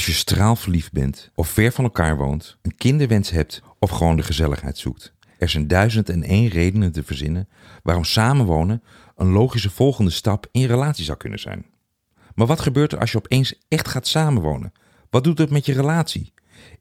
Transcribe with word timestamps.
Als 0.00 0.08
je 0.08 0.14
straalverliefd 0.14 0.92
bent, 0.92 1.30
of 1.34 1.48
ver 1.48 1.72
van 1.72 1.84
elkaar 1.84 2.16
woont, 2.16 2.56
een 2.62 2.74
kinderwens 2.74 3.30
hebt 3.30 3.62
of 3.78 3.90
gewoon 3.90 4.16
de 4.16 4.22
gezelligheid 4.22 4.78
zoekt. 4.78 5.12
Er 5.38 5.48
zijn 5.48 5.68
duizend 5.68 6.08
en 6.08 6.22
één 6.22 6.48
redenen 6.48 6.92
te 6.92 7.02
verzinnen 7.02 7.48
waarom 7.82 8.04
samenwonen 8.04 8.82
een 9.16 9.30
logische 9.30 9.70
volgende 9.70 10.10
stap 10.10 10.46
in 10.52 10.66
relatie 10.66 11.04
zou 11.04 11.18
kunnen 11.18 11.38
zijn. 11.38 11.66
Maar 12.34 12.46
wat 12.46 12.60
gebeurt 12.60 12.92
er 12.92 12.98
als 12.98 13.12
je 13.12 13.18
opeens 13.18 13.54
echt 13.68 13.88
gaat 13.88 14.06
samenwonen? 14.06 14.72
Wat 15.10 15.24
doet 15.24 15.38
het 15.38 15.50
met 15.50 15.66
je 15.66 15.72
relatie? 15.72 16.32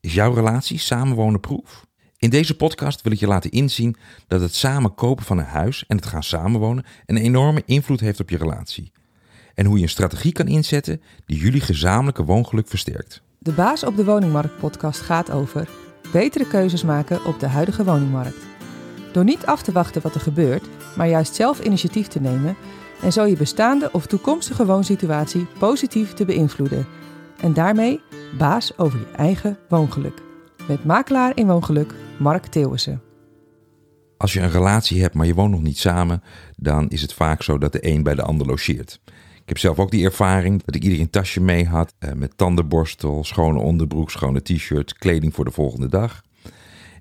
Is 0.02 0.14
jouw 0.14 0.34
relatie 0.34 0.80
samenwonen 0.80 1.40
proef? 1.40 1.86
In 2.18 2.30
deze 2.30 2.56
podcast 2.56 3.02
wil 3.02 3.12
ik 3.12 3.20
je 3.20 3.28
laten 3.28 3.52
inzien 3.52 3.96
dat 4.28 4.42
het 4.42 4.56
samen 4.56 4.96
kopen 4.96 5.26
van 5.26 5.38
een 5.38 5.46
huis 5.46 5.84
en 5.88 5.96
het 5.96 6.06
gaan 6.06 6.24
samenwonen 6.24 6.86
een 7.06 7.18
enorme 7.18 7.64
invloed 7.66 8.00
heeft 8.00 8.20
op 8.20 8.30
je 8.30 8.38
relatie. 8.38 8.92
En 9.60 9.66
hoe 9.66 9.78
je 9.78 9.84
een 9.84 9.89
strategie 9.89 10.32
kan 10.32 10.48
inzetten 10.48 11.02
die 11.26 11.38
jullie 11.38 11.62
gezamenlijke 11.62 12.23
woongeluk 12.23 12.68
versterkt. 12.68 13.21
De 13.39 13.52
Baas 13.52 13.84
op 13.84 13.96
de 13.96 14.05
Woningmarkt 14.05 14.58
podcast 14.58 15.02
gaat 15.02 15.32
over 15.32 15.70
betere 16.12 16.48
keuzes 16.48 16.84
maken 16.84 17.26
op 17.26 17.40
de 17.40 17.48
huidige 17.48 17.84
woningmarkt. 17.84 18.45
Door 19.12 19.23
niet 19.23 19.45
af 19.45 19.62
te 19.62 19.72
wachten 19.72 20.02
wat 20.02 20.16
er 20.16 20.22
gebeurt, 20.22 20.70
maar 20.95 21.08
juist 21.08 21.35
zelf 21.35 21.59
initiatief 21.59 22.08
te 22.08 22.22
nemen 22.22 22.55
en 23.02 23.12
zo 23.12 23.26
je 23.26 23.35
bestaande 23.35 23.90
of 23.91 24.05
toekomstige 24.05 24.66
woonsituatie 24.66 25.48
positief 25.58 26.13
te 26.13 26.26
beïnvloeden. 26.26 26.88
En 27.41 27.54
daarmee 27.54 28.02
baas 28.38 28.77
over 28.77 28.99
je 28.99 29.12
eigen 29.16 29.57
woongeluk. 29.70 30.21
Met 30.68 30.85
makelaar 30.85 31.32
in 31.35 31.48
woongeluk 31.48 31.94
Mark 32.20 32.46
Theeuwissen. 32.46 33.02
Als 34.18 34.34
je 34.34 34.41
een 34.41 34.52
relatie 34.52 35.02
hebt, 35.02 35.13
maar 35.13 35.26
je 35.26 35.34
woont 35.34 35.52
nog 35.52 35.62
niet 35.62 35.77
samen, 35.77 36.23
dan 36.55 36.90
is 36.90 37.02
het 37.02 37.13
vaak 37.13 37.44
zo 37.44 37.57
dat 37.57 37.71
de 37.71 37.88
een 37.88 38.04
bij 38.04 38.16
de 38.16 38.21
ander 38.21 38.48
logeert. 38.48 38.99
Ik 39.49 39.55
heb 39.55 39.63
zelf 39.63 39.80
ook 39.80 39.91
die 39.91 40.05
ervaring 40.05 40.63
dat 40.63 40.76
ik 40.76 40.84
iedereen 40.84 41.09
tasje 41.09 41.41
mee 41.41 41.66
had 41.66 41.94
eh, 41.99 42.13
met 42.13 42.38
tandenborstel, 42.38 43.23
schone 43.23 43.59
onderbroek, 43.59 44.12
schone 44.12 44.41
t-shirt, 44.41 44.98
kleding 44.98 45.34
voor 45.34 45.45
de 45.45 45.52
volgende 45.52 45.88
dag. 45.88 46.23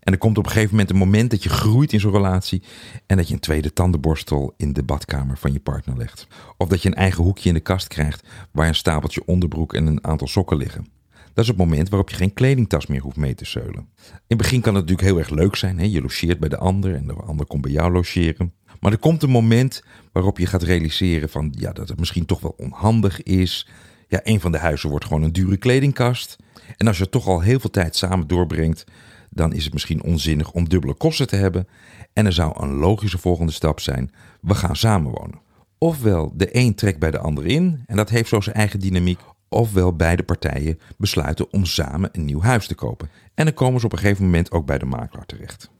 En 0.00 0.12
er 0.12 0.18
komt 0.18 0.38
op 0.38 0.44
een 0.44 0.50
gegeven 0.50 0.70
moment 0.70 0.90
een 0.90 0.96
moment 0.96 1.30
dat 1.30 1.42
je 1.42 1.48
groeit 1.48 1.92
in 1.92 2.00
zo'n 2.00 2.12
relatie 2.12 2.62
en 3.06 3.16
dat 3.16 3.28
je 3.28 3.34
een 3.34 3.40
tweede 3.40 3.72
tandenborstel 3.72 4.54
in 4.56 4.72
de 4.72 4.82
badkamer 4.82 5.38
van 5.38 5.52
je 5.52 5.60
partner 5.60 5.96
legt. 5.96 6.26
Of 6.56 6.68
dat 6.68 6.82
je 6.82 6.88
een 6.88 6.94
eigen 6.94 7.24
hoekje 7.24 7.48
in 7.48 7.54
de 7.54 7.60
kast 7.60 7.88
krijgt 7.88 8.28
waar 8.50 8.68
een 8.68 8.74
stapeltje 8.74 9.22
onderbroek 9.26 9.74
en 9.74 9.86
een 9.86 10.04
aantal 10.04 10.26
sokken 10.26 10.56
liggen. 10.56 10.97
Dat 11.38 11.46
is 11.46 11.52
het 11.52 11.62
moment 11.62 11.88
waarop 11.88 12.10
je 12.10 12.16
geen 12.16 12.32
kledingtas 12.32 12.86
meer 12.86 13.00
hoeft 13.00 13.16
mee 13.16 13.34
te 13.34 13.44
zeulen. 13.44 13.88
In 14.04 14.22
het 14.26 14.38
begin 14.38 14.60
kan 14.60 14.74
het 14.74 14.82
natuurlijk 14.84 15.08
heel 15.08 15.18
erg 15.18 15.30
leuk 15.30 15.56
zijn. 15.56 15.78
Hè? 15.78 15.84
Je 15.84 16.00
logeert 16.00 16.40
bij 16.40 16.48
de 16.48 16.56
ander 16.56 16.94
en 16.94 17.06
de 17.06 17.12
ander 17.12 17.46
komt 17.46 17.62
bij 17.62 17.70
jou 17.70 17.92
logeren. 17.92 18.52
Maar 18.80 18.92
er 18.92 18.98
komt 18.98 19.22
een 19.22 19.30
moment 19.30 19.82
waarop 20.12 20.38
je 20.38 20.46
gaat 20.46 20.62
realiseren 20.62 21.28
van, 21.28 21.54
ja, 21.58 21.72
dat 21.72 21.88
het 21.88 21.98
misschien 21.98 22.26
toch 22.26 22.40
wel 22.40 22.54
onhandig 22.56 23.22
is. 23.22 23.68
Ja, 24.08 24.20
een 24.22 24.40
van 24.40 24.52
de 24.52 24.58
huizen 24.58 24.90
wordt 24.90 25.04
gewoon 25.04 25.22
een 25.22 25.32
dure 25.32 25.56
kledingkast. 25.56 26.36
En 26.76 26.86
als 26.86 26.98
je 26.98 27.08
toch 27.08 27.26
al 27.26 27.40
heel 27.40 27.60
veel 27.60 27.70
tijd 27.70 27.96
samen 27.96 28.26
doorbrengt, 28.26 28.84
dan 29.30 29.52
is 29.52 29.64
het 29.64 29.72
misschien 29.72 30.02
onzinnig 30.02 30.52
om 30.52 30.68
dubbele 30.68 30.94
kosten 30.94 31.26
te 31.26 31.36
hebben. 31.36 31.68
En 32.12 32.26
er 32.26 32.32
zou 32.32 32.62
een 32.62 32.74
logische 32.74 33.18
volgende 33.18 33.52
stap 33.52 33.80
zijn: 33.80 34.12
we 34.40 34.54
gaan 34.54 34.76
samenwonen. 34.76 35.40
Ofwel 35.78 36.32
de 36.36 36.56
een 36.56 36.74
trekt 36.74 36.98
bij 36.98 37.10
de 37.10 37.18
ander 37.18 37.46
in 37.46 37.82
en 37.86 37.96
dat 37.96 38.10
heeft 38.10 38.28
zo 38.28 38.40
zijn 38.40 38.56
eigen 38.56 38.80
dynamiek. 38.80 39.20
Ofwel 39.48 39.96
beide 39.96 40.22
partijen 40.22 40.80
besluiten 40.96 41.52
om 41.52 41.64
samen 41.64 42.08
een 42.12 42.24
nieuw 42.24 42.42
huis 42.42 42.66
te 42.66 42.74
kopen. 42.74 43.10
En 43.34 43.44
dan 43.44 43.54
komen 43.54 43.80
ze 43.80 43.86
op 43.86 43.92
een 43.92 43.98
gegeven 43.98 44.24
moment 44.24 44.50
ook 44.50 44.66
bij 44.66 44.78
de 44.78 44.84
makelaar 44.84 45.26
terecht. 45.26 45.70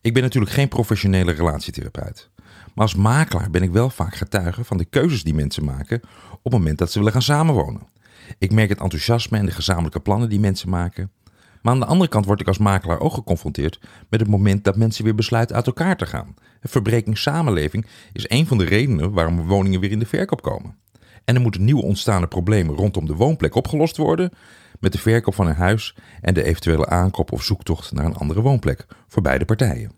Ik 0.00 0.14
ben 0.14 0.22
natuurlijk 0.22 0.52
geen 0.52 0.68
professionele 0.68 1.32
relatietherapeut. 1.32 2.30
Maar 2.74 2.86
als 2.86 2.94
makelaar 2.94 3.50
ben 3.50 3.62
ik 3.62 3.70
wel 3.70 3.90
vaak 3.90 4.14
getuige 4.14 4.64
van 4.64 4.76
de 4.76 4.84
keuzes 4.84 5.22
die 5.22 5.34
mensen 5.34 5.64
maken 5.64 6.00
op 6.32 6.44
het 6.44 6.52
moment 6.52 6.78
dat 6.78 6.90
ze 6.90 6.98
willen 6.98 7.12
gaan 7.12 7.22
samenwonen. 7.22 7.88
Ik 8.38 8.52
merk 8.52 8.68
het 8.68 8.80
enthousiasme 8.80 9.38
en 9.38 9.46
de 9.46 9.52
gezamenlijke 9.52 10.00
plannen 10.00 10.28
die 10.28 10.40
mensen 10.40 10.68
maken. 10.68 11.10
Maar 11.62 11.72
aan 11.72 11.80
de 11.80 11.86
andere 11.86 12.10
kant 12.10 12.24
word 12.24 12.40
ik 12.40 12.46
als 12.46 12.58
makelaar 12.58 13.00
ook 13.00 13.12
geconfronteerd 13.12 13.80
met 14.08 14.20
het 14.20 14.28
moment 14.28 14.64
dat 14.64 14.76
mensen 14.76 15.04
weer 15.04 15.14
besluiten 15.14 15.56
uit 15.56 15.66
elkaar 15.66 15.96
te 15.96 16.06
gaan. 16.06 16.34
Een 16.60 16.70
verbreking 16.70 17.18
samenleving 17.18 17.86
is 18.12 18.24
een 18.28 18.46
van 18.46 18.58
de 18.58 18.64
redenen 18.64 19.12
waarom 19.12 19.46
woningen 19.46 19.80
weer 19.80 19.90
in 19.90 19.98
de 19.98 20.06
verkoop 20.06 20.42
komen. 20.42 20.76
En 21.28 21.34
er 21.34 21.40
moeten 21.40 21.64
nieuwe 21.64 21.82
ontstaande 21.82 22.26
problemen 22.26 22.74
rondom 22.74 23.06
de 23.06 23.14
woonplek 23.14 23.54
opgelost 23.54 23.96
worden 23.96 24.30
met 24.80 24.92
de 24.92 24.98
verkoop 24.98 25.34
van 25.34 25.46
een 25.46 25.54
huis 25.54 25.94
en 26.20 26.34
de 26.34 26.44
eventuele 26.44 26.86
aankoop 26.86 27.32
of 27.32 27.42
zoektocht 27.42 27.92
naar 27.92 28.04
een 28.04 28.16
andere 28.16 28.40
woonplek 28.40 28.86
voor 29.08 29.22
beide 29.22 29.44
partijen. 29.44 29.92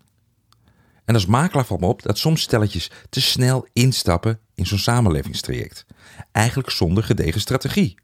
En 1.04 1.14
als 1.14 1.26
makelaar 1.26 1.64
valt 1.64 1.80
me 1.80 1.86
op 1.86 2.02
dat 2.02 2.18
soms 2.18 2.42
stelletjes 2.42 2.90
te 3.08 3.20
snel 3.20 3.66
instappen 3.72 4.38
in 4.54 4.66
zo'n 4.66 4.78
samenlevingstraject. 4.78 5.86
Eigenlijk 6.32 6.70
zonder 6.70 7.04
gedegen 7.04 7.40
strategie. 7.40 7.94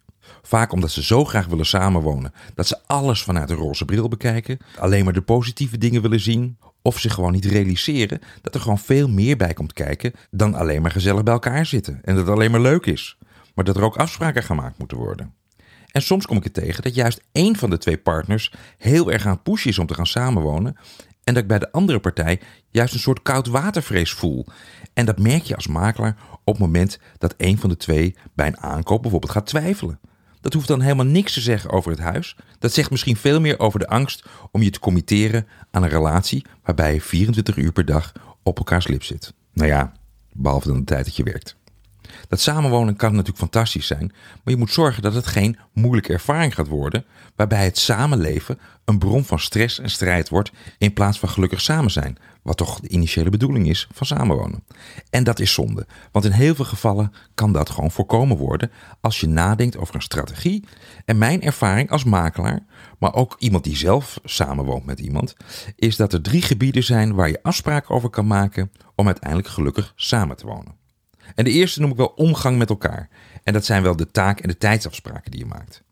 Vaak 0.43 0.73
omdat 0.73 0.91
ze 0.91 1.03
zo 1.03 1.25
graag 1.25 1.47
willen 1.47 1.67
samenwonen 1.67 2.33
dat 2.55 2.67
ze 2.67 2.79
alles 2.87 3.23
vanuit 3.23 3.51
een 3.51 3.57
roze 3.57 3.85
bril 3.85 4.09
bekijken, 4.09 4.59
alleen 4.79 5.05
maar 5.05 5.13
de 5.13 5.23
positieve 5.23 5.79
dingen 5.79 6.03
willen 6.03 6.21
zien, 6.21 6.59
of 6.87 7.01
zich 7.01 7.15
gewoon 7.15 7.33
niet 7.33 7.45
realiseren 7.45 8.21
dat 8.43 8.55
er 8.55 8.61
gewoon 8.61 8.79
veel 8.79 9.09
meer 9.09 9.37
bij 9.37 9.53
komt 9.53 9.73
kijken 9.73 10.13
dan 10.31 10.55
alleen 10.55 10.83
maar 10.83 10.91
gezellig 10.91 11.23
bij 11.23 11.33
elkaar 11.33 11.67
zitten 11.67 12.01
en 12.05 12.15
dat 12.15 12.27
het 12.27 12.35
alleen 12.35 12.51
maar 12.51 12.61
leuk 12.61 12.87
is, 12.87 13.19
maar 13.55 13.65
dat 13.65 13.77
er 13.77 13.83
ook 13.83 13.97
afspraken 13.97 14.43
gemaakt 14.43 14.79
moeten 14.79 14.97
worden. 14.97 15.35
En 15.91 16.03
soms 16.03 16.27
kom 16.27 16.37
ik 16.37 16.45
het 16.45 16.55
tegen 16.55 16.83
dat 16.83 16.95
juist 16.95 17.21
één 17.33 17.57
van 17.57 17.71
de 17.71 17.79
twee 17.79 17.99
partners 17.99 18.53
heel 18.79 19.13
erg 19.13 19.27
aan 19.27 19.33
het 19.33 19.43
pushen 19.43 19.71
is 19.71 19.79
om 19.79 19.87
te 19.87 19.95
gaan 19.95 20.07
samenwonen. 20.07 20.77
En 21.25 21.35
dat 21.35 21.43
ik 21.43 21.49
bij 21.49 21.59
de 21.59 21.73
andere 21.73 21.99
partij 21.99 22.41
juist 22.71 22.95
een 22.95 23.01
soort 23.01 23.23
koudwatervrees 23.23 24.13
voel. 24.13 24.47
En 24.95 25.07
dat 25.07 25.19
merk 25.19 25.43
je 25.43 25.55
als 25.55 25.67
makelaar 25.67 26.17
op 26.45 26.55
het 26.55 26.63
moment 26.63 26.99
dat 27.19 27.35
een 27.37 27.59
van 27.59 27.69
de 27.69 27.77
twee 27.77 28.17
bij 28.35 28.47
een 28.47 28.61
aankoop 28.61 29.03
bijvoorbeeld 29.03 29.33
gaat 29.33 29.47
twijfelen. 29.47 30.01
Dat 30.41 30.53
hoeft 30.53 30.69
dan 30.69 30.81
helemaal 30.81 31.07
niks 31.07 31.33
te 31.33 31.41
zeggen 31.41 31.71
over 31.71 31.91
het 31.91 32.01
huis. 32.01 32.37
Dat 32.59 32.73
zegt 32.73 32.91
misschien 32.91 33.17
veel 33.17 33.41
meer 33.41 33.59
over 33.59 33.79
de 33.79 33.89
angst 33.89 34.27
om 34.51 34.63
je 34.63 34.71
te 34.71 34.81
committeren 34.81 35.47
aan 35.71 35.83
een 35.83 35.89
relatie 35.89 36.45
waarbij 36.63 36.95
je 36.95 37.01
24 37.01 37.57
uur 37.57 37.73
per 37.73 37.85
dag 37.85 38.13
op 38.43 38.59
elkaars 38.59 38.87
lip 38.87 39.03
zit. 39.03 39.33
Nou 39.53 39.69
ja, 39.69 39.93
behalve 40.33 40.69
dan 40.69 40.79
de 40.79 40.85
tijd 40.85 41.05
dat 41.05 41.17
je 41.17 41.23
werkt. 41.23 41.57
Dat 42.29 42.41
samenwonen 42.41 42.97
kan 42.97 43.11
natuurlijk 43.11 43.39
fantastisch 43.39 43.87
zijn, 43.87 44.13
maar 44.45 44.55
je 44.55 44.57
moet 44.57 44.73
zorgen 44.73 45.03
dat 45.03 45.15
het 45.15 45.27
geen 45.27 45.59
moeilijke 45.73 46.13
ervaring 46.13 46.55
gaat 46.55 46.69
worden, 46.69 47.05
waarbij 47.37 47.65
het 47.65 47.79
samenleven 47.79 48.59
een 48.85 48.99
bron 48.99 49.25
van 49.25 49.39
stress 49.39 49.79
en 49.79 49.91
strijd 49.91 50.29
wordt 50.29 50.53
in 50.79 50.93
plaats 50.93 51.19
van 51.19 51.29
gelukkig 51.29 51.61
samen 51.61 51.91
zijn, 51.91 52.19
wat 52.43 52.57
toch 52.57 52.81
de 52.81 52.89
initiële 52.89 53.31
bedoeling 53.31 53.69
is 53.69 53.89
van 53.93 54.07
samenwonen. 54.07 54.65
En 55.11 55.25
dat 55.25 55.41
is 55.41 55.53
zonde, 55.53 55.87
want 56.13 56.25
in 56.25 56.31
heel 56.31 56.55
veel 56.55 56.65
gevallen 56.65 57.13
kan 57.35 57.53
dat 57.53 57.71
gewoon 57.71 57.91
voorkomen 57.91 58.37
worden 58.37 58.71
als 59.01 59.21
je 59.21 59.29
nadenkt 59.29 59.77
over 59.77 59.95
een 59.95 60.03
strategie. 60.03 60.65
En 61.05 61.19
mijn 61.19 61.43
ervaring 61.43 61.91
als 61.91 62.05
makelaar, 62.05 62.65
maar 62.99 63.15
ook 63.15 63.37
iemand 63.39 63.65
die 63.65 63.77
zelf 63.77 64.21
samenwoont 64.25 64.85
met 64.85 65.01
iemand, 65.01 65.37
is 65.77 65.97
dat 65.97 66.13
er 66.13 66.23
drie 66.23 66.43
gebieden 66.43 66.85
zijn 66.85 67.15
waar 67.15 67.29
je 67.29 67.43
afspraken 67.43 67.95
over 67.95 68.11
kan 68.11 68.27
maken 68.27 68.73
om 68.95 69.07
uiteindelijk 69.07 69.49
gelukkig 69.49 69.93
samen 69.97 70.37
te 70.37 70.47
wonen. 70.47 70.86
En 71.35 71.45
de 71.45 71.51
eerste 71.51 71.81
noem 71.81 71.91
ik 71.91 71.97
wel 71.97 72.13
omgang 72.17 72.59
met 72.59 72.69
elkaar. 72.69 73.09
En 73.43 73.53
dat 73.53 73.65
zijn 73.65 73.83
wel 73.83 73.97
de 73.97 74.11
taak- 74.11 74.41
en 74.41 74.49
de 74.49 74.59
tijdsafspraken 74.59 75.31
die 75.31 75.41
je 75.41 75.47
maakt. 75.47 75.83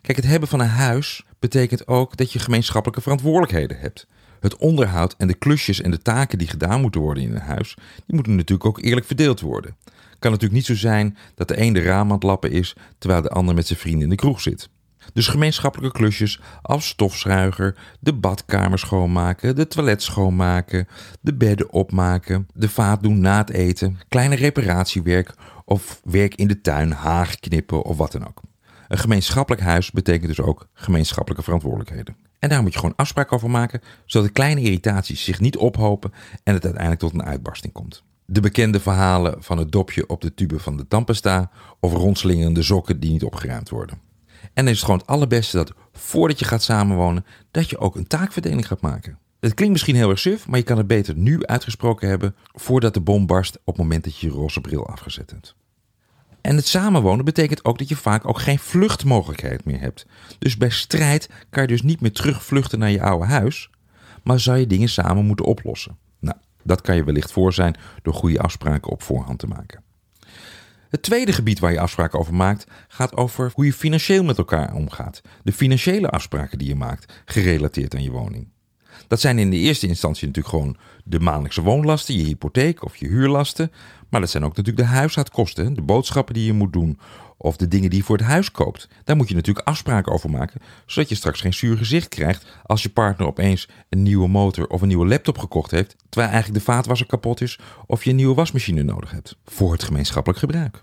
Kijk, 0.00 0.16
het 0.16 0.26
hebben 0.26 0.48
van 0.48 0.60
een 0.60 0.66
huis 0.66 1.24
betekent 1.38 1.86
ook 1.86 2.16
dat 2.16 2.32
je 2.32 2.38
gemeenschappelijke 2.38 3.02
verantwoordelijkheden 3.02 3.78
hebt. 3.78 4.06
Het 4.40 4.56
onderhoud 4.56 5.14
en 5.18 5.26
de 5.26 5.34
klusjes 5.34 5.80
en 5.80 5.90
de 5.90 6.02
taken 6.02 6.38
die 6.38 6.48
gedaan 6.48 6.80
moeten 6.80 7.00
worden 7.00 7.22
in 7.22 7.34
een 7.34 7.40
huis, 7.40 7.74
die 8.06 8.14
moeten 8.14 8.36
natuurlijk 8.36 8.68
ook 8.68 8.82
eerlijk 8.82 9.06
verdeeld 9.06 9.40
worden. 9.40 9.76
Het 9.84 10.18
kan 10.18 10.30
natuurlijk 10.30 10.52
niet 10.52 10.66
zo 10.66 10.74
zijn 10.74 11.16
dat 11.34 11.48
de 11.48 11.60
een 11.60 11.72
de 11.72 11.82
raam 11.82 12.08
aan 12.08 12.14
het 12.14 12.22
lappen 12.22 12.50
is, 12.50 12.74
terwijl 12.98 13.22
de 13.22 13.28
ander 13.28 13.54
met 13.54 13.66
zijn 13.66 13.78
vrienden 13.78 14.02
in 14.02 14.08
de 14.08 14.14
kroeg 14.14 14.40
zit. 14.40 14.68
Dus 15.12 15.28
gemeenschappelijke 15.28 15.98
klusjes 15.98 16.40
als 16.62 16.88
stofzuiger, 16.88 17.76
de 18.00 18.12
badkamer 18.12 18.78
schoonmaken, 18.78 19.56
de 19.56 19.66
toilet 19.66 20.02
schoonmaken, 20.02 20.88
de 21.20 21.34
bedden 21.34 21.72
opmaken, 21.72 22.48
de 22.54 22.68
vaat 22.68 23.02
doen 23.02 23.20
na 23.20 23.38
het 23.38 23.50
eten, 23.50 23.98
kleine 24.08 24.34
reparatiewerk 24.34 25.34
of 25.64 26.00
werk 26.04 26.34
in 26.34 26.48
de 26.48 26.60
tuin, 26.60 26.92
haag 26.92 27.40
knippen 27.40 27.82
of 27.82 27.96
wat 27.96 28.12
dan 28.12 28.26
ook. 28.26 28.40
Een 28.88 28.98
gemeenschappelijk 28.98 29.62
huis 29.62 29.90
betekent 29.90 30.28
dus 30.36 30.40
ook 30.40 30.68
gemeenschappelijke 30.72 31.44
verantwoordelijkheden. 31.44 32.16
En 32.38 32.48
daar 32.48 32.62
moet 32.62 32.72
je 32.72 32.78
gewoon 32.78 32.96
afspraken 32.96 33.36
over 33.36 33.50
maken, 33.50 33.80
zodat 34.04 34.26
de 34.26 34.32
kleine 34.32 34.60
irritaties 34.60 35.24
zich 35.24 35.40
niet 35.40 35.56
ophopen 35.56 36.12
en 36.42 36.54
het 36.54 36.64
uiteindelijk 36.64 37.00
tot 37.00 37.12
een 37.14 37.24
uitbarsting 37.24 37.72
komt. 37.72 38.02
De 38.26 38.40
bekende 38.40 38.80
verhalen 38.80 39.42
van 39.42 39.58
het 39.58 39.72
dopje 39.72 40.08
op 40.08 40.20
de 40.20 40.34
tube 40.34 40.58
van 40.58 40.76
de 40.76 40.88
tandpasta 40.88 41.50
of 41.80 41.92
rondslingerende 41.92 42.62
sokken 42.62 43.00
die 43.00 43.10
niet 43.10 43.24
opgeruimd 43.24 43.68
worden. 43.68 43.98
En 44.52 44.64
dan 44.64 44.68
is 44.68 44.76
het 44.76 44.84
gewoon 44.84 44.98
het 44.98 45.06
allerbeste 45.08 45.56
dat 45.56 45.72
voordat 45.92 46.38
je 46.38 46.44
gaat 46.44 46.62
samenwonen, 46.62 47.24
dat 47.50 47.70
je 47.70 47.78
ook 47.78 47.96
een 47.96 48.06
taakverdeling 48.06 48.66
gaat 48.66 48.80
maken. 48.80 49.18
Het 49.40 49.54
klinkt 49.54 49.72
misschien 49.72 49.96
heel 49.96 50.10
erg 50.10 50.18
suf, 50.18 50.46
maar 50.48 50.58
je 50.58 50.64
kan 50.64 50.76
het 50.78 50.86
beter 50.86 51.16
nu 51.16 51.46
uitgesproken 51.46 52.08
hebben 52.08 52.34
voordat 52.52 52.94
de 52.94 53.00
bom 53.00 53.26
barst 53.26 53.56
op 53.56 53.66
het 53.66 53.76
moment 53.76 54.04
dat 54.04 54.18
je 54.18 54.26
je 54.26 54.32
roze 54.32 54.60
bril 54.60 54.86
afgezet 54.86 55.30
hebt. 55.30 55.54
En 56.40 56.56
het 56.56 56.66
samenwonen 56.66 57.24
betekent 57.24 57.64
ook 57.64 57.78
dat 57.78 57.88
je 57.88 57.96
vaak 57.96 58.28
ook 58.28 58.38
geen 58.38 58.58
vluchtmogelijkheid 58.58 59.64
meer 59.64 59.80
hebt. 59.80 60.06
Dus 60.38 60.56
bij 60.56 60.70
strijd 60.70 61.28
kan 61.50 61.62
je 61.62 61.68
dus 61.68 61.82
niet 61.82 62.00
meer 62.00 62.12
terugvluchten 62.12 62.78
naar 62.78 62.90
je 62.90 63.02
oude 63.02 63.26
huis, 63.26 63.70
maar 64.22 64.40
zou 64.40 64.58
je 64.58 64.66
dingen 64.66 64.88
samen 64.88 65.24
moeten 65.24 65.44
oplossen. 65.44 65.98
Nou, 66.20 66.36
dat 66.62 66.80
kan 66.80 66.96
je 66.96 67.04
wellicht 67.04 67.32
voor 67.32 67.52
zijn 67.52 67.76
door 68.02 68.14
goede 68.14 68.40
afspraken 68.40 68.90
op 68.90 69.02
voorhand 69.02 69.38
te 69.38 69.46
maken. 69.46 69.83
Het 70.94 71.02
tweede 71.02 71.32
gebied 71.32 71.58
waar 71.58 71.72
je 71.72 71.80
afspraken 71.80 72.18
over 72.18 72.34
maakt, 72.34 72.66
gaat 72.88 73.16
over 73.16 73.50
hoe 73.54 73.64
je 73.64 73.72
financieel 73.72 74.24
met 74.24 74.38
elkaar 74.38 74.74
omgaat. 74.74 75.20
De 75.42 75.52
financiële 75.52 76.08
afspraken 76.08 76.58
die 76.58 76.68
je 76.68 76.74
maakt, 76.74 77.22
gerelateerd 77.24 77.94
aan 77.94 78.02
je 78.02 78.10
woning. 78.10 78.53
Dat 79.08 79.20
zijn 79.20 79.38
in 79.38 79.50
de 79.50 79.56
eerste 79.56 79.86
instantie 79.86 80.26
natuurlijk 80.26 80.54
gewoon 80.54 80.76
de 81.04 81.20
maandelijkse 81.20 81.62
woonlasten, 81.62 82.16
je 82.16 82.24
hypotheek 82.24 82.84
of 82.84 82.96
je 82.96 83.06
huurlasten. 83.06 83.72
Maar 84.08 84.20
dat 84.20 84.30
zijn 84.30 84.44
ook 84.44 84.56
natuurlijk 84.56 84.86
de 84.86 84.92
huishoudkosten, 84.94 85.74
de 85.74 85.82
boodschappen 85.82 86.34
die 86.34 86.44
je 86.44 86.52
moet 86.52 86.72
doen 86.72 86.98
of 87.36 87.56
de 87.56 87.68
dingen 87.68 87.90
die 87.90 87.98
je 87.98 88.04
voor 88.04 88.16
het 88.16 88.26
huis 88.26 88.50
koopt. 88.50 88.88
Daar 89.04 89.16
moet 89.16 89.28
je 89.28 89.34
natuurlijk 89.34 89.66
afspraken 89.66 90.12
over 90.12 90.30
maken, 90.30 90.60
zodat 90.86 91.08
je 91.08 91.14
straks 91.14 91.40
geen 91.40 91.54
zuur 91.54 91.76
gezicht 91.76 92.08
krijgt 92.08 92.46
als 92.62 92.82
je 92.82 92.88
partner 92.88 93.26
opeens 93.26 93.68
een 93.88 94.02
nieuwe 94.02 94.28
motor 94.28 94.66
of 94.66 94.82
een 94.82 94.88
nieuwe 94.88 95.06
laptop 95.06 95.38
gekocht 95.38 95.70
heeft, 95.70 95.96
terwijl 96.08 96.32
eigenlijk 96.32 96.64
de 96.64 96.72
vaatwasser 96.72 97.06
kapot 97.06 97.40
is 97.40 97.58
of 97.86 98.04
je 98.04 98.10
een 98.10 98.16
nieuwe 98.16 98.34
wasmachine 98.34 98.82
nodig 98.82 99.10
hebt 99.10 99.36
voor 99.44 99.72
het 99.72 99.82
gemeenschappelijk 99.82 100.40
gebruik. 100.40 100.82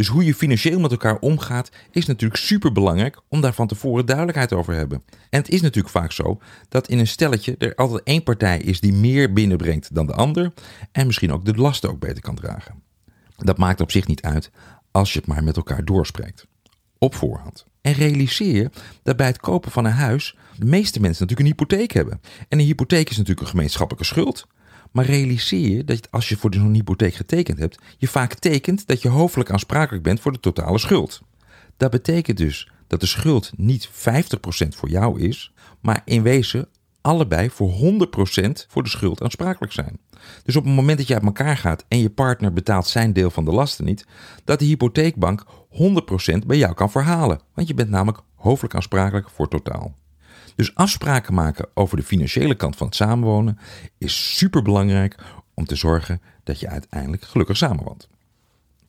Dus 0.00 0.08
hoe 0.08 0.24
je 0.24 0.34
financieel 0.34 0.80
met 0.80 0.90
elkaar 0.90 1.18
omgaat 1.18 1.70
is 1.90 2.06
natuurlijk 2.06 2.40
super 2.40 2.72
belangrijk 2.72 3.20
om 3.28 3.40
daar 3.40 3.54
van 3.54 3.66
tevoren 3.66 4.06
duidelijkheid 4.06 4.52
over 4.52 4.72
te 4.72 4.78
hebben. 4.78 5.02
En 5.30 5.40
het 5.40 5.48
is 5.48 5.60
natuurlijk 5.60 5.94
vaak 5.94 6.12
zo 6.12 6.40
dat 6.68 6.88
in 6.88 6.98
een 6.98 7.06
stelletje 7.06 7.56
er 7.58 7.74
altijd 7.74 8.02
één 8.02 8.22
partij 8.22 8.58
is 8.58 8.80
die 8.80 8.92
meer 8.92 9.32
binnenbrengt 9.32 9.94
dan 9.94 10.06
de 10.06 10.12
ander 10.12 10.52
en 10.92 11.06
misschien 11.06 11.32
ook 11.32 11.44
de 11.44 11.54
lasten 11.54 11.90
ook 11.90 11.98
beter 11.98 12.20
kan 12.22 12.34
dragen. 12.34 12.82
Dat 13.36 13.58
maakt 13.58 13.80
op 13.80 13.90
zich 13.90 14.06
niet 14.06 14.22
uit 14.22 14.50
als 14.90 15.12
je 15.12 15.18
het 15.18 15.28
maar 15.28 15.44
met 15.44 15.56
elkaar 15.56 15.84
doorspreekt. 15.84 16.46
Op 16.98 17.14
voorhand. 17.14 17.64
En 17.80 17.92
realiseer 17.92 18.70
dat 19.02 19.16
bij 19.16 19.26
het 19.26 19.40
kopen 19.40 19.70
van 19.70 19.84
een 19.84 19.92
huis 19.92 20.36
de 20.56 20.66
meeste 20.66 21.00
mensen 21.00 21.26
natuurlijk 21.26 21.40
een 21.40 21.56
hypotheek 21.56 21.92
hebben. 21.92 22.20
En 22.48 22.58
een 22.58 22.66
hypotheek 22.66 23.10
is 23.10 23.16
natuurlijk 23.16 23.46
een 23.46 23.52
gemeenschappelijke 23.52 24.06
schuld. 24.06 24.46
Maar 24.90 25.04
realiseer 25.04 25.76
je 25.76 25.84
dat 25.84 26.10
als 26.10 26.28
je 26.28 26.36
voor 26.36 26.54
zo'n 26.54 26.74
hypotheek 26.74 27.14
getekend 27.14 27.58
hebt, 27.58 27.78
je 27.98 28.08
vaak 28.08 28.34
tekent 28.34 28.86
dat 28.86 29.02
je 29.02 29.08
hoofdelijk 29.08 29.50
aansprakelijk 29.50 30.02
bent 30.02 30.20
voor 30.20 30.32
de 30.32 30.40
totale 30.40 30.78
schuld. 30.78 31.20
Dat 31.76 31.90
betekent 31.90 32.36
dus 32.36 32.70
dat 32.86 33.00
de 33.00 33.06
schuld 33.06 33.52
niet 33.56 33.88
50% 33.88 33.92
voor 34.68 34.88
jou 34.88 35.20
is, 35.20 35.52
maar 35.80 36.02
in 36.04 36.22
wezen 36.22 36.68
allebei 37.00 37.50
voor 37.50 37.72
100% 37.72 38.50
voor 38.68 38.82
de 38.82 38.88
schuld 38.88 39.22
aansprakelijk 39.22 39.72
zijn. 39.72 39.98
Dus 40.44 40.56
op 40.56 40.64
het 40.64 40.74
moment 40.74 40.98
dat 40.98 41.06
je 41.06 41.14
uit 41.14 41.22
elkaar 41.22 41.56
gaat 41.56 41.84
en 41.88 41.98
je 41.98 42.10
partner 42.10 42.52
betaalt 42.52 42.86
zijn 42.86 43.12
deel 43.12 43.30
van 43.30 43.44
de 43.44 43.52
lasten 43.52 43.84
niet, 43.84 44.06
dat 44.44 44.58
de 44.58 44.64
hypotheekbank 44.64 45.44
100% 46.34 46.46
bij 46.46 46.56
jou 46.56 46.74
kan 46.74 46.90
verhalen. 46.90 47.40
Want 47.54 47.68
je 47.68 47.74
bent 47.74 47.90
namelijk 47.90 48.22
hoofdelijk 48.34 48.74
aansprakelijk 48.74 49.30
voor 49.30 49.48
totaal. 49.48 49.94
Dus 50.56 50.74
afspraken 50.74 51.34
maken 51.34 51.68
over 51.74 51.96
de 51.96 52.02
financiële 52.02 52.54
kant 52.54 52.76
van 52.76 52.86
het 52.86 52.96
samenwonen 52.96 53.58
is 53.98 54.36
super 54.36 54.62
belangrijk 54.62 55.14
om 55.54 55.64
te 55.64 55.76
zorgen 55.76 56.20
dat 56.44 56.60
je 56.60 56.68
uiteindelijk 56.68 57.22
gelukkig 57.22 57.56
samenwoont. 57.56 58.08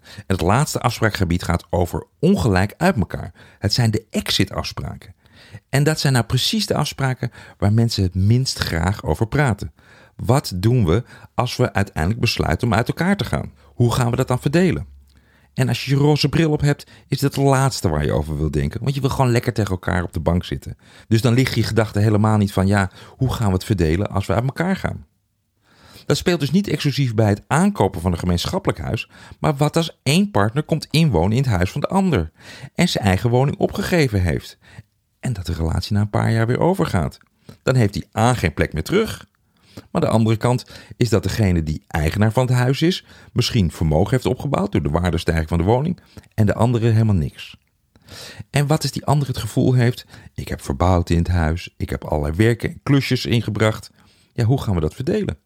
En 0.01 0.23
het 0.27 0.41
laatste 0.41 0.79
afspraakgebied 0.79 1.43
gaat 1.43 1.65
over 1.69 2.05
ongelijk 2.19 2.73
uit 2.77 2.95
elkaar. 2.95 3.33
Het 3.59 3.73
zijn 3.73 3.91
de 3.91 4.05
exit-afspraken. 4.09 5.13
En 5.69 5.83
dat 5.83 5.99
zijn 5.99 6.13
nou 6.13 6.25
precies 6.25 6.65
de 6.65 6.75
afspraken 6.75 7.31
waar 7.57 7.73
mensen 7.73 8.03
het 8.03 8.15
minst 8.15 8.57
graag 8.57 9.03
over 9.03 9.27
praten. 9.27 9.73
Wat 10.15 10.51
doen 10.55 10.85
we 10.85 11.03
als 11.33 11.55
we 11.55 11.73
uiteindelijk 11.73 12.21
besluiten 12.21 12.67
om 12.67 12.73
uit 12.73 12.87
elkaar 12.87 13.17
te 13.17 13.25
gaan? 13.25 13.51
Hoe 13.63 13.93
gaan 13.93 14.09
we 14.09 14.15
dat 14.15 14.27
dan 14.27 14.39
verdelen? 14.39 14.87
En 15.53 15.67
als 15.67 15.85
je 15.85 15.91
je 15.91 16.01
roze 16.01 16.29
bril 16.29 16.51
op 16.51 16.61
hebt, 16.61 16.89
is 17.07 17.19
dat 17.19 17.35
het 17.35 17.43
laatste 17.43 17.89
waar 17.89 18.05
je 18.05 18.11
over 18.11 18.37
wil 18.37 18.51
denken. 18.51 18.81
Want 18.81 18.95
je 18.95 19.01
wil 19.01 19.09
gewoon 19.09 19.31
lekker 19.31 19.53
tegen 19.53 19.71
elkaar 19.71 20.03
op 20.03 20.13
de 20.13 20.19
bank 20.19 20.43
zitten. 20.43 20.77
Dus 21.07 21.21
dan 21.21 21.33
ligt 21.33 21.55
je 21.55 21.63
gedachte 21.63 21.99
helemaal 21.99 22.37
niet 22.37 22.53
van, 22.53 22.67
ja, 22.67 22.91
hoe 23.17 23.33
gaan 23.33 23.47
we 23.47 23.53
het 23.53 23.63
verdelen 23.63 24.09
als 24.09 24.25
we 24.25 24.33
uit 24.33 24.43
elkaar 24.43 24.75
gaan? 24.75 25.05
Dat 26.05 26.17
speelt 26.17 26.39
dus 26.39 26.51
niet 26.51 26.67
exclusief 26.67 27.15
bij 27.15 27.29
het 27.29 27.43
aankopen 27.47 28.01
van 28.01 28.11
een 28.11 28.19
gemeenschappelijk 28.19 28.79
huis, 28.79 29.09
maar 29.39 29.55
wat 29.55 29.77
als 29.77 29.99
één 30.03 30.31
partner 30.31 30.63
komt 30.63 30.87
inwonen 30.89 31.37
in 31.37 31.43
het 31.43 31.51
huis 31.51 31.71
van 31.71 31.81
de 31.81 31.87
ander 31.87 32.31
en 32.75 32.89
zijn 32.89 33.05
eigen 33.05 33.29
woning 33.29 33.57
opgegeven 33.57 34.21
heeft 34.21 34.57
en 35.21 35.33
dat 35.33 35.45
de 35.45 35.53
relatie 35.53 35.93
na 35.93 36.01
een 36.01 36.09
paar 36.09 36.31
jaar 36.31 36.47
weer 36.47 36.59
overgaat. 36.59 37.17
Dan 37.63 37.75
heeft 37.75 37.93
hij 37.93 38.23
A 38.23 38.33
geen 38.33 38.53
plek 38.53 38.73
meer 38.73 38.83
terug. 38.83 39.25
Maar 39.91 40.01
de 40.01 40.07
andere 40.07 40.37
kant 40.37 40.65
is 40.97 41.09
dat 41.09 41.23
degene 41.23 41.63
die 41.63 41.83
eigenaar 41.87 42.31
van 42.31 42.45
het 42.45 42.55
huis 42.55 42.81
is, 42.81 43.05
misschien 43.33 43.71
vermogen 43.71 44.11
heeft 44.11 44.25
opgebouwd 44.25 44.71
door 44.71 44.83
de 44.83 44.89
waardestijging 44.89 45.47
van 45.49 45.57
de 45.57 45.63
woning 45.63 45.99
en 46.33 46.45
de 46.45 46.53
andere 46.53 46.89
helemaal 46.89 47.15
niks. 47.15 47.57
En 48.49 48.67
wat 48.67 48.83
is 48.83 48.91
die 48.91 49.05
andere 49.05 49.31
het 49.31 49.41
gevoel 49.41 49.73
heeft? 49.73 50.05
Ik 50.33 50.47
heb 50.47 50.61
verbouwd 50.61 51.09
in 51.09 51.17
het 51.17 51.27
huis, 51.27 51.73
ik 51.77 51.89
heb 51.89 52.03
allerlei 52.03 52.35
werken 52.35 52.69
en 52.69 52.79
klusjes 52.83 53.25
ingebracht. 53.25 53.91
Ja, 54.33 54.43
hoe 54.43 54.61
gaan 54.61 54.75
we 54.75 54.81
dat 54.81 54.95
verdelen? 54.95 55.37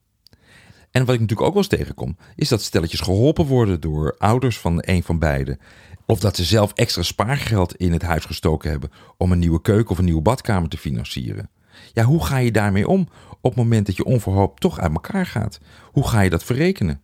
En 0.92 1.06
wat 1.06 1.14
ik 1.14 1.20
natuurlijk 1.22 1.48
ook 1.48 1.54
wel 1.54 1.64
eens 1.64 1.78
tegenkom, 1.78 2.18
is 2.36 2.50
dat 2.50 2.62
stelletjes 2.62 3.00
geholpen 3.00 3.46
worden 3.46 3.82
door 3.82 4.16
ouders 4.18 4.60
van 4.60 4.78
een 4.86 5.04
van 5.04 5.20
beiden. 5.20 5.60
Of 6.06 6.20
dat 6.20 6.36
ze 6.36 6.44
zelf 6.44 6.72
extra 6.74 7.02
spaargeld 7.02 7.76
in 7.76 7.92
het 7.92 8.02
huis 8.02 8.26
gestoken 8.26 8.70
hebben 8.70 8.92
om 9.18 9.32
een 9.32 9.40
nieuwe 9.40 9.62
keuken 9.62 9.92
of 9.92 9.98
een 9.98 10.06
nieuwe 10.06 10.22
badkamer 10.22 10.70
te 10.70 10.78
financieren. 10.78 11.50
Ja, 11.94 12.04
hoe 12.04 12.26
ga 12.26 12.38
je 12.38 12.52
daarmee 12.52 12.88
om 12.88 13.08
op 13.46 13.52
het 13.56 13.64
moment 13.64 13.86
dat 13.86 13.96
je 13.96 14.06
onverhoopt 14.06 14.62
toch 14.62 14.80
uit 14.80 14.92
elkaar 14.92 15.26
gaat? 15.26 15.60
Hoe 15.92 16.08
ga 16.08 16.22
je 16.22 16.30
dat 16.30 16.44
verrekenen? 16.44 17.02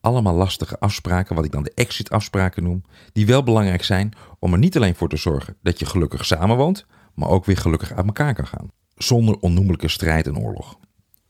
Allemaal 0.00 0.34
lastige 0.34 0.78
afspraken, 0.78 1.34
wat 1.34 1.44
ik 1.44 1.52
dan 1.52 1.62
de 1.62 1.72
exit-afspraken 1.74 2.62
noem, 2.62 2.84
die 3.12 3.26
wel 3.26 3.42
belangrijk 3.42 3.84
zijn 3.84 4.12
om 4.38 4.52
er 4.52 4.58
niet 4.58 4.76
alleen 4.76 4.94
voor 4.94 5.08
te 5.08 5.16
zorgen 5.16 5.56
dat 5.62 5.78
je 5.78 5.86
gelukkig 5.86 6.24
samenwoont, 6.24 6.86
maar 7.14 7.28
ook 7.28 7.44
weer 7.44 7.56
gelukkig 7.56 7.92
uit 7.92 8.06
elkaar 8.06 8.34
kan 8.34 8.46
gaan. 8.46 8.70
Zonder 8.96 9.38
onnoemelijke 9.38 9.88
strijd 9.88 10.26
en 10.26 10.38
oorlog. 10.38 10.78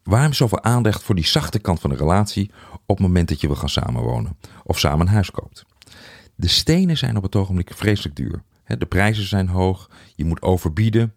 Waarom 0.02 0.32
zoveel 0.32 0.62
aandacht 0.62 1.02
voor 1.02 1.14
die 1.14 1.26
zachte 1.26 1.58
kant 1.58 1.80
van 1.80 1.90
de 1.90 1.96
relatie 1.96 2.50
op 2.86 2.96
het 2.96 3.06
moment 3.06 3.28
dat 3.28 3.40
je 3.40 3.46
wil 3.46 3.56
gaan 3.56 3.68
samenwonen 3.68 4.38
of 4.64 4.78
samen 4.78 5.06
een 5.06 5.12
huis 5.12 5.30
koopt? 5.30 5.64
De 6.34 6.48
stenen 6.48 6.96
zijn 6.96 7.16
op 7.16 7.22
het 7.22 7.36
ogenblik 7.36 7.70
vreselijk 7.74 8.16
duur. 8.16 8.42
De 8.78 8.86
prijzen 8.86 9.26
zijn 9.26 9.48
hoog, 9.48 9.90
je 10.14 10.24
moet 10.24 10.42
overbieden. 10.42 11.14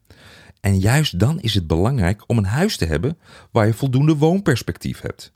En 0.60 0.80
juist 0.80 1.20
dan 1.20 1.40
is 1.40 1.54
het 1.54 1.68
belangrijk 1.68 2.24
om 2.28 2.38
een 2.38 2.46
huis 2.46 2.78
te 2.78 2.86
hebben 2.86 3.18
waar 3.52 3.66
je 3.66 3.74
voldoende 3.74 4.16
woonperspectief 4.16 5.02
hebt. 5.02 5.34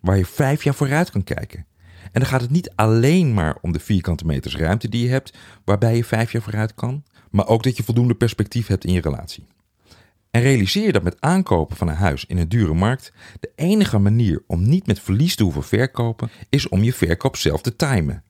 Waar 0.00 0.16
je 0.16 0.26
vijf 0.26 0.64
jaar 0.64 0.74
vooruit 0.74 1.10
kan 1.10 1.24
kijken. 1.24 1.66
En 2.02 2.20
dan 2.20 2.26
gaat 2.26 2.40
het 2.40 2.50
niet 2.50 2.72
alleen 2.74 3.34
maar 3.34 3.56
om 3.60 3.72
de 3.72 3.78
vierkante 3.78 4.26
meters 4.26 4.56
ruimte 4.56 4.88
die 4.88 5.02
je 5.02 5.10
hebt, 5.10 5.38
waarbij 5.64 5.96
je 5.96 6.04
vijf 6.04 6.32
jaar 6.32 6.42
vooruit 6.42 6.74
kan, 6.74 7.04
maar 7.30 7.46
ook 7.46 7.62
dat 7.62 7.76
je 7.76 7.82
voldoende 7.82 8.14
perspectief 8.14 8.66
hebt 8.66 8.84
in 8.84 8.92
je 8.92 9.00
relatie. 9.00 9.46
En 10.30 10.42
realiseer 10.42 10.86
je 10.86 10.92
dat 10.92 11.02
met 11.02 11.20
aankopen 11.20 11.76
van 11.76 11.88
een 11.88 11.94
huis 11.94 12.24
in 12.24 12.38
een 12.38 12.48
dure 12.48 12.74
markt, 12.74 13.12
de 13.40 13.52
enige 13.54 13.98
manier 13.98 14.42
om 14.46 14.68
niet 14.68 14.86
met 14.86 15.00
verlies 15.00 15.36
te 15.36 15.42
hoeven 15.42 15.64
verkopen, 15.64 16.30
is 16.48 16.68
om 16.68 16.82
je 16.82 16.92
verkoop 16.92 17.36
zelf 17.36 17.62
te 17.62 17.76
timen. 17.76 18.24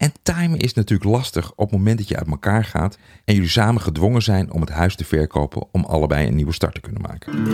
En 0.00 0.12
timen 0.22 0.58
is 0.58 0.74
natuurlijk 0.74 1.10
lastig 1.10 1.50
op 1.50 1.70
het 1.70 1.78
moment 1.78 1.98
dat 1.98 2.08
je 2.08 2.16
uit 2.16 2.28
elkaar 2.28 2.64
gaat 2.64 2.98
en 3.24 3.34
jullie 3.34 3.48
samen 3.48 3.82
gedwongen 3.82 4.22
zijn 4.22 4.52
om 4.52 4.60
het 4.60 4.70
huis 4.70 4.96
te 4.96 5.04
verkopen 5.04 5.66
om 5.72 5.84
allebei 5.84 6.26
een 6.26 6.34
nieuwe 6.34 6.52
start 6.52 6.74
te 6.74 6.80
kunnen 6.80 7.02
maken. 7.02 7.44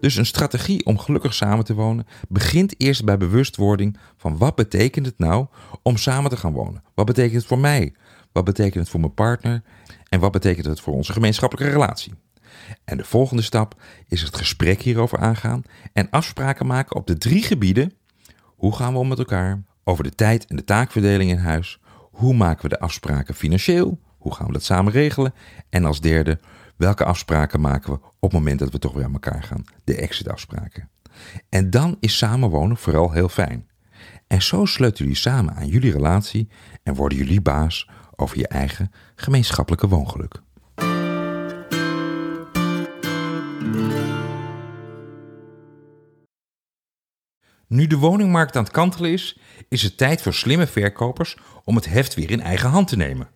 Dus 0.00 0.16
een 0.16 0.26
strategie 0.26 0.86
om 0.86 0.98
gelukkig 0.98 1.34
samen 1.34 1.64
te 1.64 1.74
wonen 1.74 2.06
begint 2.28 2.80
eerst 2.80 3.04
bij 3.04 3.16
bewustwording 3.16 3.98
van 4.16 4.38
wat 4.38 4.54
betekent 4.54 5.06
het 5.06 5.18
nou 5.18 5.46
om 5.82 5.96
samen 5.96 6.30
te 6.30 6.36
gaan 6.36 6.52
wonen? 6.52 6.82
Wat 6.94 7.06
betekent 7.06 7.34
het 7.34 7.46
voor 7.46 7.58
mij? 7.58 7.94
Wat 8.32 8.44
betekent 8.44 8.74
het 8.74 8.88
voor 8.88 9.00
mijn 9.00 9.14
partner? 9.14 9.62
En 10.08 10.20
wat 10.20 10.32
betekent 10.32 10.66
het 10.66 10.80
voor 10.80 10.94
onze 10.94 11.12
gemeenschappelijke 11.12 11.72
relatie? 11.72 12.14
En 12.84 12.96
de 12.96 13.04
volgende 13.04 13.42
stap 13.42 13.82
is 14.08 14.22
het 14.22 14.36
gesprek 14.36 14.82
hierover 14.82 15.18
aangaan 15.18 15.62
en 15.92 16.10
afspraken 16.10 16.66
maken 16.66 16.96
op 16.96 17.06
de 17.06 17.18
drie 17.18 17.42
gebieden. 17.42 17.92
Hoe 18.44 18.76
gaan 18.76 18.92
we 18.92 18.98
om 18.98 19.08
met 19.08 19.18
elkaar? 19.18 19.62
Over 19.84 20.04
de 20.04 20.14
tijd 20.14 20.46
en 20.46 20.56
de 20.56 20.64
taakverdeling 20.64 21.30
in 21.30 21.38
huis. 21.38 21.80
Hoe 22.10 22.34
maken 22.34 22.62
we 22.62 22.68
de 22.68 22.80
afspraken 22.80 23.34
financieel? 23.34 24.00
Hoe 24.18 24.34
gaan 24.34 24.46
we 24.46 24.52
dat 24.52 24.62
samen 24.62 24.92
regelen? 24.92 25.34
En 25.70 25.84
als 25.84 26.00
derde, 26.00 26.40
welke 26.76 27.04
afspraken 27.04 27.60
maken 27.60 27.92
we 27.92 27.98
op 27.98 28.12
het 28.20 28.32
moment 28.32 28.58
dat 28.58 28.72
we 28.72 28.78
toch 28.78 28.92
weer 28.92 29.04
aan 29.04 29.12
elkaar 29.12 29.42
gaan? 29.42 29.64
De 29.84 29.96
exit-afspraken. 29.96 30.88
En 31.48 31.70
dan 31.70 31.96
is 32.00 32.18
samenwonen 32.18 32.76
vooral 32.76 33.10
heel 33.10 33.28
fijn. 33.28 33.68
En 34.26 34.42
zo 34.42 34.64
sleutelen 34.64 35.08
jullie 35.08 35.22
samen 35.22 35.54
aan 35.54 35.66
jullie 35.66 35.92
relatie 35.92 36.48
en 36.82 36.94
worden 36.94 37.18
jullie 37.18 37.40
baas 37.40 37.90
over 38.16 38.38
je 38.38 38.48
eigen 38.48 38.90
gemeenschappelijke 39.14 39.88
woongeluk. 39.88 40.42
Nu 47.74 47.86
de 47.86 47.96
woningmarkt 47.96 48.56
aan 48.56 48.62
het 48.62 48.72
kantelen 48.72 49.12
is, 49.12 49.38
is 49.68 49.82
het 49.82 49.96
tijd 49.96 50.22
voor 50.22 50.34
slimme 50.34 50.66
verkopers 50.66 51.36
om 51.64 51.74
het 51.74 51.86
heft 51.86 52.14
weer 52.14 52.30
in 52.30 52.40
eigen 52.40 52.70
hand 52.70 52.88
te 52.88 52.96
nemen. 52.96 53.28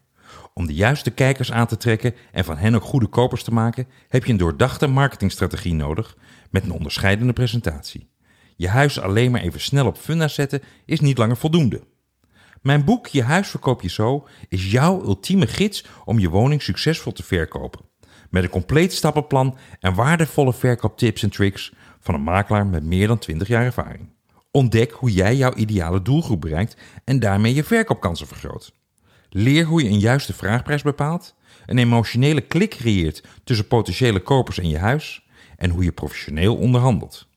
Om 0.54 0.66
de 0.66 0.74
juiste 0.74 1.10
kijkers 1.10 1.52
aan 1.52 1.66
te 1.66 1.76
trekken 1.76 2.14
en 2.32 2.44
van 2.44 2.56
hen 2.56 2.74
ook 2.74 2.82
goede 2.82 3.06
kopers 3.06 3.42
te 3.42 3.52
maken, 3.52 3.86
heb 4.08 4.24
je 4.24 4.32
een 4.32 4.38
doordachte 4.38 4.86
marketingstrategie 4.86 5.74
nodig 5.74 6.16
met 6.50 6.64
een 6.64 6.70
onderscheidende 6.70 7.32
presentatie. 7.32 8.10
Je 8.56 8.68
huis 8.68 9.00
alleen 9.00 9.30
maar 9.30 9.40
even 9.40 9.60
snel 9.60 9.86
op 9.86 9.96
funda 9.96 10.28
zetten 10.28 10.62
is 10.84 11.00
niet 11.00 11.18
langer 11.18 11.36
voldoende. 11.36 11.82
Mijn 12.62 12.84
boek 12.84 13.06
Je 13.06 13.22
huis 13.22 13.48
verkoop 13.48 13.82
je 13.82 13.90
zo 13.90 14.26
is 14.48 14.70
jouw 14.70 15.02
ultieme 15.04 15.46
gids 15.46 15.84
om 16.04 16.18
je 16.18 16.28
woning 16.28 16.62
succesvol 16.62 17.12
te 17.12 17.22
verkopen. 17.22 17.80
Met 18.30 18.42
een 18.42 18.50
compleet 18.50 18.92
stappenplan 18.92 19.58
en 19.80 19.94
waardevolle 19.94 20.52
verkooptips 20.52 21.22
en 21.22 21.30
tricks 21.30 21.72
van 22.00 22.14
een 22.14 22.22
makelaar 22.22 22.66
met 22.66 22.84
meer 22.84 23.06
dan 23.06 23.18
20 23.18 23.48
jaar 23.48 23.64
ervaring. 23.64 24.16
Ontdek 24.58 24.90
hoe 24.90 25.12
jij 25.12 25.36
jouw 25.36 25.54
ideale 25.54 26.02
doelgroep 26.02 26.40
bereikt 26.40 26.76
en 27.04 27.18
daarmee 27.18 27.54
je 27.54 27.64
verkoopkansen 27.64 28.26
vergroot. 28.26 28.72
Leer 29.28 29.64
hoe 29.64 29.82
je 29.82 29.88
een 29.88 29.98
juiste 29.98 30.32
vraagprijs 30.32 30.82
bepaalt, 30.82 31.34
een 31.66 31.78
emotionele 31.78 32.40
klik 32.40 32.70
creëert 32.70 33.24
tussen 33.44 33.66
potentiële 33.66 34.20
kopers 34.20 34.58
en 34.58 34.68
je 34.68 34.78
huis 34.78 35.26
en 35.56 35.70
hoe 35.70 35.84
je 35.84 35.92
professioneel 35.92 36.56
onderhandelt. 36.56 37.28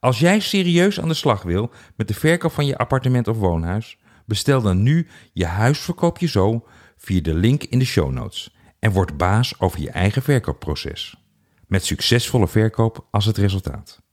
Als 0.00 0.18
jij 0.18 0.40
serieus 0.40 1.00
aan 1.00 1.08
de 1.08 1.14
slag 1.14 1.42
wil 1.42 1.70
met 1.96 2.08
de 2.08 2.14
verkoop 2.14 2.52
van 2.52 2.66
je 2.66 2.78
appartement 2.78 3.28
of 3.28 3.36
woonhuis, 3.36 3.98
bestel 4.26 4.62
dan 4.62 4.82
nu 4.82 5.06
je 5.32 5.46
huis 5.46 5.78
verkoop 5.78 6.18
je 6.18 6.28
zo 6.28 6.66
via 6.96 7.20
de 7.20 7.34
link 7.34 7.62
in 7.62 7.78
de 7.78 7.84
show 7.84 8.10
notes 8.10 8.56
en 8.78 8.92
word 8.92 9.16
baas 9.16 9.60
over 9.60 9.80
je 9.80 9.90
eigen 9.90 10.22
verkoopproces. 10.22 11.16
Met 11.66 11.84
succesvolle 11.84 12.48
verkoop 12.48 13.06
als 13.10 13.24
het 13.24 13.36
resultaat. 13.36 14.06